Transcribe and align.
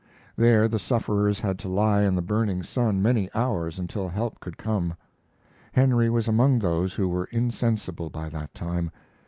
There 0.35 0.67
the 0.67 0.79
sufferers 0.79 1.41
had 1.41 1.59
to 1.59 1.69
lie 1.69 2.01
in 2.01 2.15
the 2.15 2.23
burning 2.23 2.63
sun 2.63 3.03
many 3.03 3.29
hours 3.35 3.77
until 3.77 4.09
help 4.09 4.39
could 4.39 4.57
come. 4.57 4.95
Henry 5.73 6.09
was 6.09 6.27
among 6.27 6.57
those 6.57 6.95
who 6.95 7.07
were 7.07 7.25
insensible 7.25 8.09
by 8.09 8.27
that 8.29 8.51
time. 8.55 8.89